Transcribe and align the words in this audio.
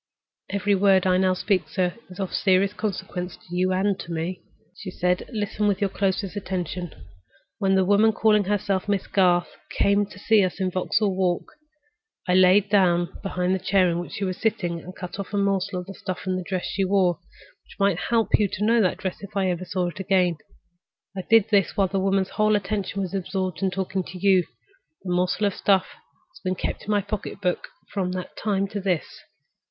"Every 0.49 0.73
word 0.73 1.05
I 1.05 1.17
now 1.17 1.35
speak, 1.35 1.69
sir, 1.69 1.93
is 2.09 2.19
of 2.19 2.33
serious 2.33 2.73
consequence 2.73 3.37
to 3.37 3.55
you 3.55 3.71
and 3.71 3.99
to 3.99 4.11
me," 4.11 4.41
she 4.75 4.89
said. 4.89 5.29
"Listen 5.31 5.67
with 5.67 5.79
your 5.79 5.91
closest 5.91 6.35
attention. 6.35 6.91
When 7.59 7.75
the 7.75 7.85
woman 7.85 8.11
calling 8.11 8.45
herself 8.45 8.89
Miss 8.89 9.05
Garth 9.05 9.57
came 9.69 10.07
to 10.07 10.17
see 10.17 10.43
us 10.43 10.59
in 10.59 10.71
Vauxhall 10.71 11.15
Walk, 11.15 11.51
I 12.27 12.33
knelt 12.33 12.67
down 12.71 13.15
behind 13.21 13.53
the 13.53 13.59
chair 13.59 13.91
in 13.91 13.99
which 13.99 14.13
she 14.13 14.23
was 14.23 14.37
sitting 14.37 14.79
and 14.79 14.89
I 14.97 14.99
cut 14.99 15.19
a 15.19 15.37
morsel 15.37 15.79
of 15.87 15.95
stuff 15.95 16.19
from 16.21 16.35
the 16.35 16.41
dress 16.43 16.65
she 16.65 16.83
wore, 16.83 17.19
which 17.63 17.79
might 17.79 17.99
help 18.09 18.33
me 18.33 18.47
to 18.47 18.65
know 18.65 18.81
that 18.81 18.97
dress 18.97 19.17
if 19.21 19.37
I 19.37 19.51
ever 19.51 19.65
saw 19.65 19.87
it 19.89 19.99
again. 19.99 20.37
I 21.15 21.21
did 21.29 21.51
this 21.51 21.77
while 21.77 21.89
the 21.89 21.99
woman's 21.99 22.29
whole 22.29 22.55
attention 22.55 23.03
was 23.03 23.13
absorbed 23.13 23.61
in 23.61 23.69
talking 23.69 24.03
to 24.05 24.17
you. 24.17 24.45
The 25.03 25.13
morsel 25.13 25.45
of 25.45 25.53
stuff 25.53 25.85
has 26.31 26.39
been 26.43 26.55
kept 26.55 26.85
in 26.85 26.89
my 26.89 27.01
pocketbook 27.01 27.67
from 27.93 28.13
that 28.13 28.35
time 28.35 28.67
to 28.69 28.79
this. 28.81 29.05